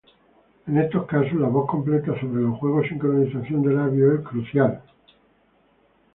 [0.67, 4.81] En estos casos la voz completa sobre los juegos, sincronización de labios es crucial.